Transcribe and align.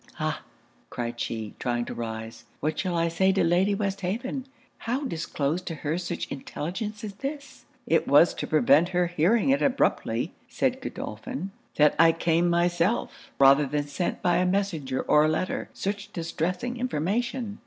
'Ah!' 0.19 0.41
cried 0.89 1.19
she, 1.19 1.53
trying 1.59 1.85
to 1.85 1.93
rise, 1.93 2.45
'what 2.59 2.79
shall 2.79 2.97
I 2.97 3.07
say 3.07 3.31
to 3.33 3.43
Lady 3.43 3.75
Westhaven? 3.75 4.47
How 4.79 5.03
disclose 5.03 5.61
to 5.61 5.75
her 5.75 5.99
such 5.99 6.25
intelligence 6.31 7.03
as 7.03 7.13
this?' 7.13 7.65
'It 7.85 8.07
was 8.07 8.33
to 8.33 8.47
prevent 8.47 8.89
her 8.89 9.05
hearing 9.05 9.51
it 9.51 9.61
abruptly,' 9.61 10.33
said 10.49 10.81
Godolphin, 10.81 11.51
'that 11.75 11.93
I 11.99 12.13
came 12.13 12.49
myself, 12.49 13.29
rather 13.39 13.67
than 13.67 13.85
sent 13.85 14.23
by 14.23 14.37
a 14.37 14.45
messenger 14.47 15.03
or 15.03 15.25
a 15.25 15.29
letter, 15.29 15.69
such 15.71 16.11
distressing 16.11 16.77
information.' 16.77 17.59